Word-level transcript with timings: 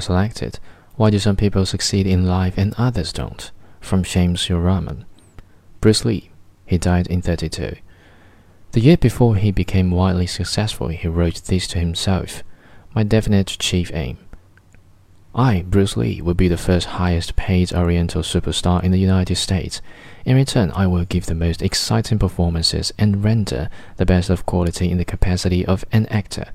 selected. 0.00 0.58
Why 0.96 1.10
do 1.10 1.18
some 1.18 1.36
people 1.36 1.66
succeed 1.66 2.06
in 2.06 2.26
life 2.26 2.56
and 2.56 2.74
others 2.78 3.12
don't? 3.12 3.50
From 3.80 4.02
Shams 4.02 4.50
ur 4.50 4.58
Rahman. 4.58 5.04
Bruce 5.80 6.04
Lee. 6.04 6.30
He 6.66 6.78
died 6.78 7.06
in 7.08 7.20
32. 7.20 7.76
The 8.72 8.80
year 8.80 8.96
before 8.96 9.36
he 9.36 9.52
became 9.52 9.90
widely 9.90 10.26
successful, 10.26 10.88
he 10.88 11.06
wrote 11.06 11.42
this 11.44 11.66
to 11.68 11.78
himself 11.78 12.42
My 12.94 13.02
definite 13.02 13.46
chief 13.46 13.90
aim. 13.94 14.18
I, 15.34 15.62
Bruce 15.62 15.96
Lee, 15.96 16.22
will 16.22 16.34
be 16.34 16.48
the 16.48 16.56
first 16.56 16.86
highest 16.86 17.34
paid 17.34 17.72
Oriental 17.72 18.22
superstar 18.22 18.82
in 18.82 18.92
the 18.92 18.98
United 18.98 19.34
States. 19.34 19.82
In 20.24 20.36
return, 20.36 20.70
I 20.74 20.86
will 20.86 21.04
give 21.04 21.26
the 21.26 21.34
most 21.34 21.60
exciting 21.60 22.18
performances 22.18 22.92
and 22.98 23.22
render 23.22 23.68
the 23.96 24.06
best 24.06 24.30
of 24.30 24.46
quality 24.46 24.90
in 24.90 24.98
the 24.98 25.04
capacity 25.04 25.66
of 25.66 25.84
an 25.92 26.06
actor. 26.06 26.48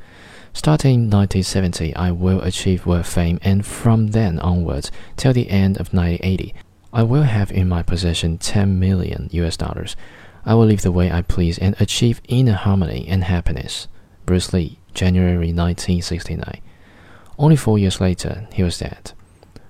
Starting 0.53 0.95
in 0.95 1.09
1970, 1.09 1.95
I 1.95 2.11
will 2.11 2.41
achieve 2.41 2.85
world 2.85 3.05
fame, 3.05 3.39
and 3.41 3.65
from 3.65 4.07
then 4.07 4.39
onwards 4.39 4.91
till 5.15 5.33
the 5.33 5.49
end 5.49 5.77
of 5.77 5.93
1980, 5.93 6.53
I 6.91 7.03
will 7.03 7.23
have 7.23 7.51
in 7.51 7.69
my 7.69 7.83
possession 7.83 8.37
10 8.37 8.79
million 8.79 9.29
US 9.31 9.55
dollars. 9.55 9.95
I 10.45 10.55
will 10.55 10.65
live 10.65 10.81
the 10.81 10.91
way 10.91 11.11
I 11.11 11.21
please 11.21 11.59
and 11.59 11.79
achieve 11.79 12.21
inner 12.27 12.53
harmony 12.53 13.05
and 13.07 13.23
happiness. 13.23 13.87
Bruce 14.25 14.51
Lee, 14.53 14.79
January 14.93 15.53
1969. 15.53 16.61
Only 17.37 17.55
four 17.55 17.77
years 17.77 18.01
later, 18.01 18.47
he 18.53 18.63
was 18.63 18.79
dead. 18.79 19.13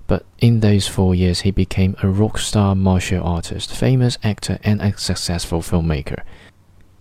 But 0.08 0.26
in 0.40 0.62
those 0.62 0.88
four 0.88 1.14
years, 1.14 1.42
he 1.42 1.52
became 1.52 1.96
a 2.02 2.08
rock 2.10 2.40
star 2.40 2.74
martial 2.74 3.24
artist, 3.24 3.72
famous 3.72 4.18
actor, 4.24 4.58
and 4.64 4.82
a 4.82 4.98
successful 4.98 5.62
filmmaker. 5.62 6.24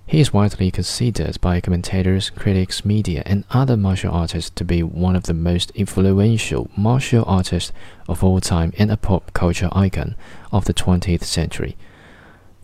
He 0.08 0.20
is 0.20 0.32
widely 0.32 0.70
considered 0.70 1.38
by 1.42 1.60
commentators, 1.60 2.30
critics, 2.30 2.82
media, 2.82 3.22
and 3.26 3.44
other 3.50 3.76
martial 3.76 4.10
artists 4.10 4.48
to 4.54 4.64
be 4.64 4.82
one 4.82 5.14
of 5.14 5.24
the 5.24 5.34
most 5.34 5.70
influential 5.72 6.70
martial 6.74 7.24
artists 7.26 7.72
of 8.08 8.24
all 8.24 8.40
time 8.40 8.72
and 8.78 8.90
a 8.90 8.96
pop 8.96 9.34
culture 9.34 9.68
icon 9.70 10.16
of 10.50 10.64
the 10.64 10.72
20th 10.72 11.24
century. 11.24 11.76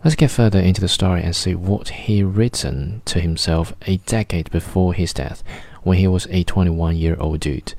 Let's 0.03 0.15
get 0.15 0.31
further 0.31 0.59
into 0.59 0.81
the 0.81 0.87
story 0.87 1.21
and 1.21 1.35
see 1.35 1.53
what 1.53 1.89
he 1.89 2.23
written 2.23 3.03
to 3.05 3.19
himself 3.19 3.75
a 3.85 3.97
decade 3.97 4.49
before 4.49 4.95
his 4.95 5.13
death, 5.13 5.43
when 5.83 5.99
he 5.99 6.07
was 6.07 6.25
a 6.31 6.43
21 6.43 6.95
year 6.95 7.15
old 7.19 7.41
dude. 7.41 7.75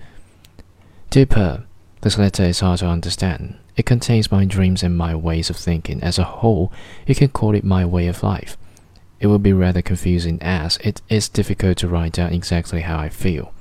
Dear 1.11 1.27
Pearl, 1.27 1.65
this 2.03 2.17
letter 2.17 2.45
is 2.45 2.61
hard 2.61 2.79
to 2.79 2.87
understand. 2.87 3.59
It 3.77 3.85
contains 3.85 4.31
my 4.31 4.45
dreams 4.45 4.85
and 4.85 4.97
my 4.97 5.17
ways 5.17 5.51
of 5.51 5.57
thinking. 5.57 6.05
As 6.05 6.21
a 6.21 6.25
whole, 6.39 6.73
you 7.05 7.17
can 7.17 7.31
call 7.31 7.57
it 7.57 7.65
my 7.65 7.85
way 7.85 8.07
of 8.07 8.23
life. 8.23 8.57
It 9.19 9.29
will 9.29 9.39
be 9.39 9.53
rather 9.53 9.83
confusing 9.83 10.39
as 10.43 10.77
it 10.79 11.01
is 11.09 11.29
difficult 11.29 11.79
to 11.79 11.89
write 11.89 12.13
down 12.13 12.33
exactly 12.33 12.83
how 12.83 12.99
I 12.99 13.09
feel. 13.09 13.53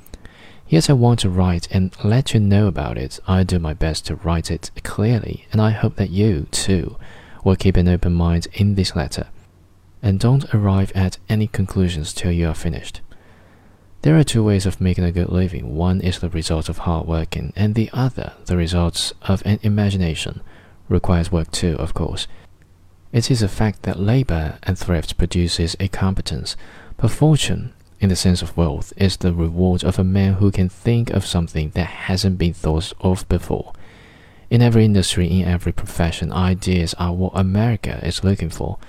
Yes, 0.68 0.90
I 0.90 0.94
want 0.94 1.20
to 1.20 1.30
write 1.30 1.68
and 1.72 1.96
let 2.04 2.34
you 2.34 2.40
know 2.40 2.68
about 2.68 2.98
it. 2.98 3.20
I 3.28 3.44
do 3.44 3.60
my 3.60 3.74
best 3.74 4.08
to 4.08 4.16
write 4.16 4.50
it 4.50 4.72
clearly, 4.84 5.46
and 5.52 5.62
I 5.62 5.70
hope 5.70 5.96
that 5.98 6.10
you, 6.10 6.48
too, 6.52 6.98
will 7.44 7.56
keep 7.56 7.78
an 7.78 7.88
open 7.88 8.14
mind 8.14 8.48
in 8.54 8.76
this 8.76 8.96
letter. 8.96 9.28
And 10.02 10.20
don't 10.20 10.54
arrive 10.54 10.92
at 10.96 11.20
any 11.30 11.48
conclusions 11.48 12.14
till 12.14 12.32
you 12.32 12.48
are 12.50 12.56
finished. 12.56 13.02
There 14.02 14.18
are 14.18 14.24
two 14.24 14.44
ways 14.44 14.66
of 14.66 14.82
making 14.82 15.04
a 15.04 15.12
good 15.12 15.30
living. 15.30 15.76
One 15.76 16.02
is 16.02 16.20
the 16.20 16.30
result 16.30 16.68
of 16.70 16.80
hard 16.80 17.08
working, 17.08 17.54
and 17.56 17.76
the 17.76 17.90
other, 17.94 18.34
the 18.46 18.58
results 18.58 19.14
of 19.24 19.42
an 19.46 19.60
imagination. 19.64 20.42
Requires 20.90 21.32
work 21.32 21.50
too, 21.52 21.76
of 21.80 21.94
course. 21.94 22.28
It 23.16 23.32
is 23.32 23.42
a 23.42 23.48
fact 23.48 23.84
that 23.84 23.98
labor 23.98 24.60
and 24.64 24.78
thrift 24.78 25.18
produces 25.18 25.78
a 25.80 25.88
competence, 25.88 26.58
but 26.98 27.12
fortune, 27.12 27.72
in 28.02 28.10
the 28.10 28.16
sense 28.18 28.42
of 28.42 28.58
wealth, 28.58 28.92
is 28.98 29.16
the 29.16 29.34
reward 29.34 29.86
of 29.86 29.98
a 29.98 30.04
man 30.04 30.34
who 30.34 30.52
can 30.52 30.68
think 30.68 31.12
of 31.12 31.26
something 31.26 31.70
that 31.76 31.88
hasn't 32.10 32.38
been 32.38 32.54
thought 32.54 32.92
of 33.00 33.26
before. 33.30 33.72
In 34.50 34.62
every 34.62 34.84
industry, 34.84 35.28
in 35.28 35.48
every 35.48 35.72
profession, 35.72 36.34
ideas 36.34 36.94
are 36.96 37.14
what 37.14 37.32
America 37.36 38.06
is 38.06 38.26
looking 38.26 38.50
for. 38.50 38.80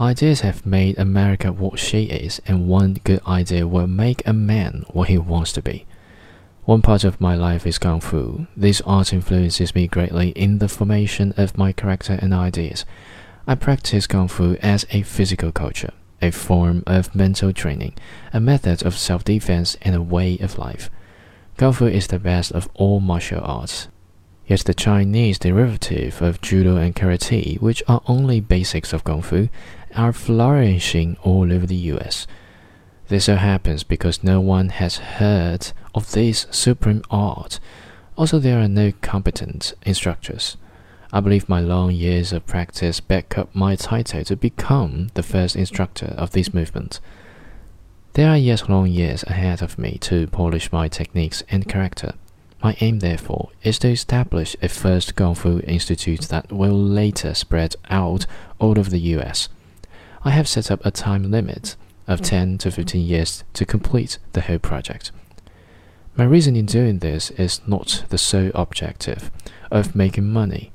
Ideas 0.00 0.40
have 0.40 0.66
made 0.66 0.98
America 0.98 1.52
what 1.52 1.78
she 1.78 2.06
is, 2.06 2.42
and 2.48 2.66
one 2.66 2.94
good 3.04 3.20
idea 3.24 3.68
will 3.68 3.86
make 3.86 4.26
a 4.26 4.32
man 4.32 4.84
what 4.88 5.08
he 5.08 5.16
wants 5.16 5.52
to 5.52 5.62
be. 5.62 5.86
One 6.64 6.82
part 6.82 7.04
of 7.04 7.20
my 7.20 7.36
life 7.36 7.68
is 7.68 7.78
Kung 7.78 8.00
Fu. 8.00 8.48
This 8.56 8.80
art 8.80 9.12
influences 9.12 9.76
me 9.76 9.86
greatly 9.86 10.30
in 10.30 10.58
the 10.58 10.68
formation 10.68 11.32
of 11.36 11.56
my 11.56 11.70
character 11.70 12.18
and 12.20 12.34
ideas. 12.34 12.84
I 13.46 13.54
practice 13.54 14.06
Kung 14.06 14.28
Fu 14.28 14.56
as 14.62 14.86
a 14.90 15.02
physical 15.02 15.52
culture, 15.52 15.92
a 16.22 16.30
form 16.30 16.82
of 16.86 17.14
mental 17.14 17.52
training, 17.52 17.94
a 18.32 18.40
method 18.40 18.82
of 18.82 18.96
self 18.96 19.22
defense, 19.22 19.76
and 19.82 19.94
a 19.94 20.00
way 20.00 20.38
of 20.38 20.56
life. 20.56 20.88
Kung 21.58 21.74
Fu 21.74 21.86
is 21.86 22.06
the 22.06 22.18
best 22.18 22.52
of 22.52 22.70
all 22.72 23.00
martial 23.00 23.42
arts. 23.44 23.88
Yet 24.46 24.60
the 24.60 24.72
Chinese 24.72 25.38
derivative 25.38 26.22
of 26.22 26.40
judo 26.40 26.76
and 26.76 26.96
karate, 26.96 27.60
which 27.60 27.82
are 27.86 28.00
only 28.06 28.40
basics 28.40 28.92
of 28.92 29.04
kung 29.04 29.22
fu, 29.22 29.48
are 29.94 30.12
flourishing 30.12 31.16
all 31.22 31.50
over 31.52 31.66
the 31.66 31.92
US. 31.92 32.26
This 33.08 33.24
so 33.24 33.36
happens 33.36 33.84
because 33.84 34.24
no 34.24 34.40
one 34.40 34.70
has 34.70 34.96
heard 34.96 35.72
of 35.94 36.12
this 36.12 36.46
supreme 36.50 37.02
art. 37.10 37.58
Also, 38.16 38.38
there 38.38 38.60
are 38.60 38.68
no 38.68 38.92
competent 39.02 39.74
instructors. 39.84 40.56
I 41.14 41.20
believe 41.20 41.48
my 41.48 41.60
long 41.60 41.92
years 41.92 42.32
of 42.32 42.44
practice 42.44 42.98
back 42.98 43.38
up 43.38 43.54
my 43.54 43.76
title 43.76 44.24
to 44.24 44.34
become 44.34 45.10
the 45.14 45.22
first 45.22 45.54
instructor 45.54 46.12
of 46.18 46.32
this 46.32 46.52
movement. 46.52 46.98
There 48.14 48.28
are 48.28 48.36
yet 48.36 48.68
long 48.68 48.88
years 48.88 49.22
ahead 49.22 49.62
of 49.62 49.78
me 49.78 49.96
to 49.98 50.26
polish 50.26 50.72
my 50.72 50.88
techniques 50.88 51.44
and 51.48 51.68
character. 51.68 52.14
My 52.64 52.76
aim, 52.80 52.98
therefore, 52.98 53.50
is 53.62 53.78
to 53.78 53.90
establish 53.90 54.56
a 54.60 54.68
first 54.68 55.14
Kung 55.14 55.36
Fu 55.36 55.60
institute 55.60 56.22
that 56.30 56.50
will 56.50 56.76
later 56.76 57.32
spread 57.32 57.76
out 57.88 58.26
all 58.58 58.76
over 58.76 58.90
the 58.90 59.14
US. 59.16 59.48
I 60.24 60.30
have 60.30 60.48
set 60.48 60.68
up 60.68 60.84
a 60.84 60.90
time 60.90 61.30
limit 61.30 61.76
of 62.08 62.22
mm. 62.22 62.26
10 62.26 62.58
to 62.58 62.72
15 62.72 63.00
years 63.00 63.44
to 63.52 63.64
complete 63.64 64.18
the 64.32 64.40
whole 64.40 64.58
project. 64.58 65.12
My 66.16 66.24
reason 66.24 66.56
in 66.56 66.66
doing 66.66 66.98
this 66.98 67.30
is 67.30 67.60
not 67.68 68.02
the 68.08 68.18
sole 68.18 68.50
objective 68.52 69.30
of 69.70 69.94
making 69.94 70.28
money. 70.28 70.72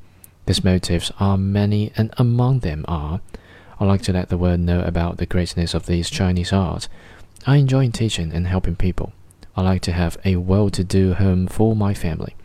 These 0.49 0.63
motives 0.63 1.11
are 1.19 1.37
many, 1.37 1.91
and 1.95 2.11
among 2.17 2.61
them 2.61 2.83
are 2.87 3.21
I 3.79 3.85
like 3.85 4.01
to 4.01 4.13
let 4.13 4.29
the 4.29 4.37
world 4.37 4.59
know 4.59 4.81
about 4.81 5.17
the 5.17 5.27
greatness 5.27 5.75
of 5.75 5.85
this 5.85 6.09
Chinese 6.09 6.51
art. 6.51 6.87
I 7.45 7.57
enjoy 7.57 7.87
teaching 7.91 8.33
and 8.33 8.47
helping 8.47 8.75
people. 8.75 9.13
I 9.55 9.61
like 9.61 9.83
to 9.83 9.91
have 9.91 10.17
a 10.25 10.37
well 10.37 10.71
to 10.71 10.83
do 10.83 11.13
home 11.13 11.45
for 11.45 11.75
my 11.75 11.93
family. 11.93 12.35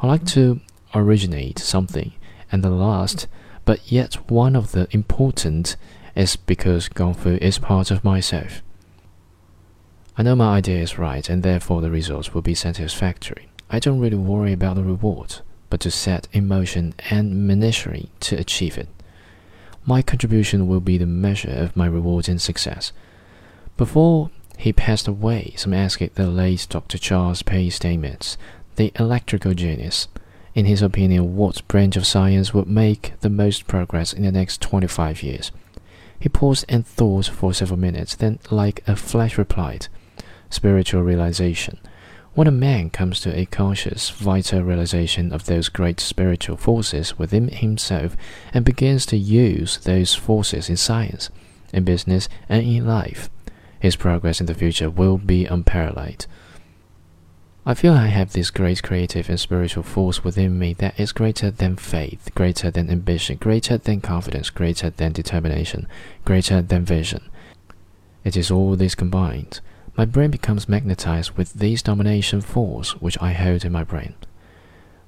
I 0.00 0.06
like 0.06 0.24
to 0.28 0.62
originate 0.94 1.58
something, 1.58 2.14
and 2.50 2.64
the 2.64 2.70
last, 2.70 3.26
but 3.66 3.92
yet 3.92 4.30
one 4.30 4.56
of 4.56 4.72
the 4.72 4.88
important, 4.92 5.76
is 6.16 6.36
because 6.36 6.88
Kung 6.88 7.12
Fu 7.12 7.36
is 7.42 7.58
part 7.58 7.90
of 7.90 8.02
myself. 8.02 8.62
I 10.16 10.22
know 10.22 10.34
my 10.34 10.56
idea 10.56 10.80
is 10.80 10.96
right, 10.96 11.28
and 11.28 11.42
therefore 11.42 11.82
the 11.82 11.90
results 11.90 12.32
will 12.32 12.40
be 12.40 12.54
satisfactory. 12.54 13.48
I 13.68 13.80
don't 13.80 14.00
really 14.00 14.16
worry 14.16 14.54
about 14.54 14.76
the 14.76 14.82
reward, 14.82 15.42
but 15.74 15.80
to 15.80 15.90
set 15.90 16.28
in 16.32 16.46
motion 16.46 16.94
and 17.10 17.48
machinery 17.48 18.08
to 18.20 18.36
achieve 18.36 18.78
it. 18.78 18.86
My 19.84 20.02
contribution 20.02 20.68
will 20.68 20.78
be 20.78 20.98
the 20.98 21.04
measure 21.04 21.50
of 21.50 21.74
my 21.74 21.86
reward 21.86 22.28
and 22.28 22.40
success. 22.40 22.92
Before 23.76 24.30
he 24.56 24.72
passed 24.72 25.08
away. 25.08 25.52
Some 25.56 25.74
asked 25.74 26.14
the 26.14 26.28
late 26.28 26.68
Dr. 26.70 26.96
Charles 26.96 27.42
P. 27.42 27.70
Steinmetz, 27.70 28.38
the 28.76 28.92
electrical 29.00 29.52
genius. 29.52 30.06
In 30.54 30.64
his 30.64 30.80
opinion, 30.80 31.34
what 31.34 31.66
branch 31.66 31.96
of 31.96 32.06
science 32.06 32.54
would 32.54 32.68
make 32.68 33.14
the 33.18 33.28
most 33.28 33.66
progress 33.66 34.12
in 34.12 34.22
the 34.22 34.30
next 34.30 34.60
25 34.60 35.24
years? 35.24 35.50
He 36.20 36.28
paused 36.28 36.66
and 36.68 36.86
thought 36.86 37.26
for 37.26 37.52
several 37.52 37.80
minutes, 37.80 38.14
then, 38.14 38.38
like 38.48 38.86
a 38.86 38.94
flash, 38.94 39.36
replied, 39.36 39.88
Spiritual 40.50 41.02
realization. 41.02 41.80
When 42.34 42.48
a 42.48 42.52
man 42.52 42.90
comes 42.90 43.20
to 43.20 43.38
a 43.38 43.46
conscious, 43.46 44.10
vital 44.10 44.62
realization 44.62 45.32
of 45.32 45.46
those 45.46 45.68
great 45.68 46.00
spiritual 46.00 46.56
forces 46.56 47.16
within 47.16 47.46
himself 47.46 48.16
and 48.52 48.64
begins 48.64 49.06
to 49.06 49.16
use 49.16 49.78
those 49.78 50.16
forces 50.16 50.68
in 50.68 50.76
science, 50.76 51.30
in 51.72 51.84
business, 51.84 52.28
and 52.48 52.66
in 52.66 52.88
life, 52.88 53.30
his 53.78 53.94
progress 53.94 54.40
in 54.40 54.46
the 54.46 54.54
future 54.54 54.90
will 54.90 55.16
be 55.16 55.46
unparalleled. 55.46 56.26
I 57.64 57.74
feel 57.74 57.94
I 57.94 58.08
have 58.08 58.32
this 58.32 58.50
great 58.50 58.82
creative 58.82 59.28
and 59.28 59.38
spiritual 59.38 59.84
force 59.84 60.24
within 60.24 60.58
me 60.58 60.74
that 60.74 60.98
is 60.98 61.12
greater 61.12 61.52
than 61.52 61.76
faith, 61.76 62.30
greater 62.34 62.68
than 62.68 62.90
ambition, 62.90 63.36
greater 63.36 63.78
than 63.78 64.00
confidence, 64.00 64.50
greater 64.50 64.90
than 64.90 65.12
determination, 65.12 65.86
greater 66.24 66.60
than 66.60 66.84
vision. 66.84 67.30
It 68.24 68.36
is 68.36 68.50
all 68.50 68.74
this 68.74 68.96
combined. 68.96 69.60
My 69.96 70.04
brain 70.04 70.30
becomes 70.30 70.68
magnetized 70.68 71.32
with 71.36 71.52
this 71.54 71.82
domination 71.82 72.40
force 72.40 73.00
which 73.00 73.20
I 73.22 73.32
hold 73.32 73.64
in 73.64 73.72
my 73.72 73.84
brain. 73.84 74.14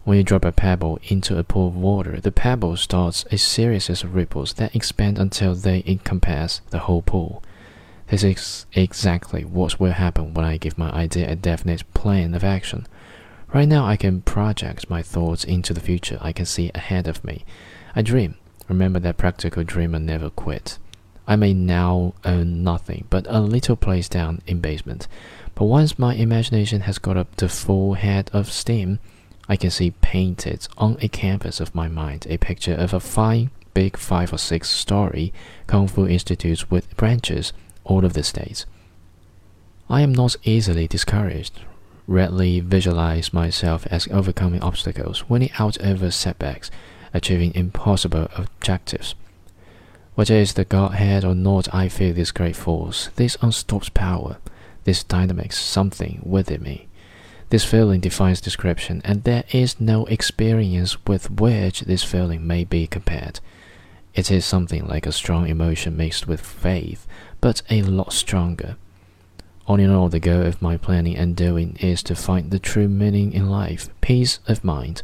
When 0.05 0.19
you 0.19 0.23
drop 0.23 0.45
a 0.45 0.53
pebble 0.53 1.01
into 1.09 1.37
a 1.37 1.43
pool 1.43 1.67
of 1.67 1.77
water, 1.77 2.21
the 2.21 2.31
pebble 2.31 2.77
starts 2.77 3.25
a 3.33 3.39
series 3.39 3.91
of 3.91 4.15
ripples 4.15 4.53
that 4.55 4.77
expand 4.77 5.19
until 5.19 5.57
they 5.57 5.83
encompass 5.85 6.61
the 6.71 6.79
whole 6.79 7.03
pool. 7.03 7.43
This 8.07 8.23
is 8.23 8.67
exactly 8.75 9.45
what 9.45 9.81
will 9.81 9.91
happen 9.91 10.33
when 10.33 10.45
I 10.45 10.59
give 10.59 10.79
my 10.79 10.93
idea 10.93 11.29
a 11.29 11.35
definite 11.35 11.93
plan 11.93 12.35
of 12.35 12.45
action. 12.45 12.87
Right 13.53 13.67
now, 13.67 13.85
I 13.85 13.97
can 13.97 14.23
project 14.23 14.89
my 14.89 15.03
thoughts 15.03 15.43
into 15.43 15.75
the 15.75 15.81
future. 15.81 16.19
I 16.21 16.33
can 16.33 16.47
see 16.47 16.71
ahead 16.73 17.09
of 17.09 17.25
me. 17.25 17.45
I 17.97 18.03
dream. 18.03 18.37
Remember 18.69 19.01
that 19.01 19.17
practical 19.17 19.65
dreamer 19.65 19.99
never 19.99 20.31
quit. 20.31 20.79
I 21.27 21.37
may 21.37 21.55
now 21.55 22.15
own 22.25 22.63
nothing 22.63 23.07
but 23.11 23.27
a 23.29 23.41
little 23.41 23.77
place 23.77 24.09
down 24.09 24.43
in 24.47 24.61
basement, 24.61 25.09
but 25.55 25.65
once 25.65 25.99
my 25.99 26.15
imagination 26.15 26.83
has 26.83 26.99
got 26.99 27.17
up 27.17 27.35
to 27.37 27.49
full 27.49 27.95
head 27.95 28.31
of 28.33 28.53
steam, 28.53 28.99
I 29.49 29.57
can 29.57 29.71
see 29.71 29.91
painted 29.91 30.67
on 30.77 30.97
a 31.01 31.09
canvas 31.09 31.61
of 31.61 31.75
my 31.75 31.89
mind 31.89 32.27
a 32.29 32.37
picture 32.37 32.75
of 32.75 32.93
a 32.93 33.01
fine, 33.01 33.51
big 33.75 33.97
five 33.97 34.33
or 34.33 34.39
six 34.39 34.71
story 34.71 35.33
Kung 35.67 35.89
Fu 35.89 36.07
institute 36.07 36.71
with 36.71 36.97
branches 36.97 37.53
all 37.85 37.99
over 37.99 38.09
the 38.09 38.23
states. 38.23 38.67
I 39.89 40.01
am 40.01 40.13
not 40.13 40.37
easily 40.45 40.89
discouraged. 40.89 41.61
Readily 42.09 42.61
visualize 42.61 43.33
myself 43.33 43.87
as 43.89 44.09
overcoming 44.09 44.63
obstacles, 44.63 45.29
winning 45.29 45.51
out 45.59 45.81
over 45.81 46.11
setbacks, 46.11 46.71
achieving 47.13 47.55
impossible 47.55 48.29
objectives. 48.37 49.15
Whether 50.17 50.37
it's 50.37 50.55
the 50.55 50.65
Godhead 50.65 51.27
or 51.27 51.35
not, 51.35 51.73
I 51.75 51.91
feel 51.91 52.15
this 52.15 52.33
great 52.33 52.57
force, 52.57 53.11
this 53.17 53.37
unstopped 53.43 53.93
power, 53.93 54.39
this 54.85 55.05
dynamics 55.05 55.63
something 55.63 56.23
within 56.25 56.63
me. 56.63 56.89
This 57.51 57.67
feeling 57.67 58.01
defines 58.01 58.41
description, 58.41 59.03
and 59.05 59.25
there 59.25 59.45
is 59.53 59.79
no 59.79 60.07
experience 60.07 61.05
with 61.07 61.31
which 61.31 61.83
this 61.83 62.03
feeling 62.03 62.47
may 62.47 62.65
be 62.65 62.87
compared. 62.87 63.41
It 64.15 64.31
is 64.31 64.47
something 64.47 64.87
like 64.87 65.07
a 65.07 65.13
strong 65.13 65.49
emotion 65.49 65.99
mixed 65.99 66.27
with 66.27 66.41
faith, 66.41 67.07
but 67.43 67.61
a 67.69 67.83
lot 67.83 68.15
stronger. 68.15 68.77
All 69.67 69.79
in 69.79 69.91
all, 69.91 70.09
the 70.09 70.19
goal 70.19 70.47
of 70.47 70.63
my 70.63 70.79
planning 70.79 71.17
and 71.17 71.37
doing 71.37 71.77
is 71.79 72.03
to 72.05 72.15
find 72.15 72.51
the 72.51 72.59
true 72.59 72.89
meaning 72.89 73.35
in 73.35 73.51
life, 73.51 73.91
peace 74.01 74.39
of 74.49 74.65
mind. 74.65 75.03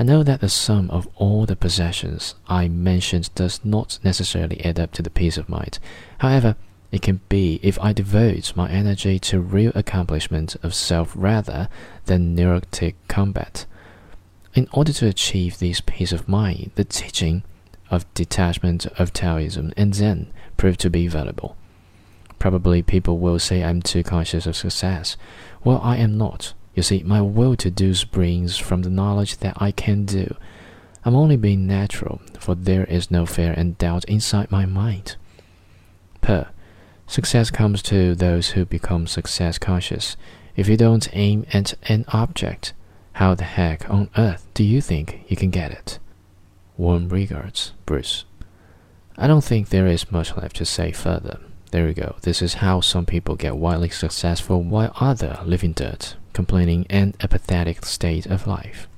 I 0.00 0.02
know 0.02 0.22
that 0.22 0.40
the 0.40 0.48
sum 0.48 0.88
of 0.88 1.06
all 1.16 1.44
the 1.44 1.54
possessions 1.54 2.34
I 2.48 2.68
mentioned 2.68 3.28
does 3.34 3.62
not 3.62 3.98
necessarily 4.02 4.64
add 4.64 4.80
up 4.80 4.92
to 4.92 5.02
the 5.02 5.10
peace 5.10 5.36
of 5.36 5.50
mind. 5.50 5.78
However, 6.20 6.56
it 6.90 7.02
can 7.02 7.20
be 7.28 7.60
if 7.62 7.78
I 7.80 7.92
devote 7.92 8.56
my 8.56 8.70
energy 8.70 9.18
to 9.18 9.40
real 9.40 9.72
accomplishment 9.74 10.56
of 10.62 10.74
self 10.74 11.12
rather 11.14 11.68
than 12.06 12.34
neurotic 12.34 12.96
combat. 13.08 13.66
In 14.54 14.68
order 14.72 14.94
to 14.94 15.06
achieve 15.06 15.58
this 15.58 15.82
peace 15.82 16.12
of 16.12 16.26
mind, 16.26 16.70
the 16.76 16.84
teaching 16.84 17.42
of 17.90 18.06
detachment 18.14 18.86
of 18.98 19.12
Taoism 19.12 19.70
and 19.76 19.94
Zen 19.94 20.32
proved 20.56 20.80
to 20.80 20.88
be 20.88 21.08
valuable. 21.08 21.58
Probably 22.38 22.80
people 22.80 23.18
will 23.18 23.38
say 23.38 23.62
I'm 23.62 23.82
too 23.82 24.02
conscious 24.02 24.46
of 24.46 24.56
success. 24.56 25.18
Well, 25.62 25.78
I 25.84 25.98
am 25.98 26.16
not. 26.16 26.54
You 26.74 26.82
see, 26.82 27.02
my 27.02 27.20
will 27.20 27.56
to 27.56 27.70
do 27.70 27.94
springs 27.94 28.56
from 28.56 28.82
the 28.82 28.90
knowledge 28.90 29.38
that 29.38 29.60
I 29.60 29.72
can 29.72 30.04
do. 30.04 30.36
I'm 31.04 31.16
only 31.16 31.36
being 31.36 31.66
natural, 31.66 32.20
for 32.38 32.54
there 32.54 32.84
is 32.84 33.10
no 33.10 33.26
fear 33.26 33.52
and 33.56 33.78
doubt 33.78 34.04
inside 34.04 34.50
my 34.50 34.66
mind. 34.66 35.16
Pearl. 36.20 36.46
Success 37.06 37.50
comes 37.50 37.82
to 37.82 38.14
those 38.14 38.50
who 38.50 38.64
become 38.64 39.06
success 39.06 39.58
conscious. 39.58 40.16
If 40.54 40.68
you 40.68 40.76
don't 40.76 41.08
aim 41.12 41.44
at 41.52 41.74
an 41.88 42.04
object, 42.08 42.72
how 43.14 43.34
the 43.34 43.44
heck 43.44 43.90
on 43.90 44.10
earth 44.16 44.46
do 44.54 44.62
you 44.62 44.80
think 44.80 45.24
you 45.26 45.36
can 45.36 45.50
get 45.50 45.72
it? 45.72 45.98
Warm 46.76 47.08
regards, 47.08 47.72
Bruce. 47.84 48.24
I 49.18 49.26
don't 49.26 49.44
think 49.44 49.68
there 49.68 49.86
is 49.86 50.12
much 50.12 50.36
left 50.36 50.56
to 50.56 50.64
say 50.64 50.92
further. 50.92 51.40
There 51.72 51.86
we 51.86 51.94
go. 51.94 52.16
This 52.22 52.42
is 52.42 52.54
how 52.54 52.80
some 52.80 53.06
people 53.06 53.36
get 53.36 53.56
wildly 53.56 53.90
successful 53.90 54.62
while 54.62 54.92
others 55.00 55.38
live 55.44 55.64
in 55.64 55.72
dirt, 55.72 56.16
complaining 56.32 56.86
and 56.90 57.16
apathetic 57.20 57.84
state 57.84 58.26
of 58.26 58.46
life. 58.46 58.88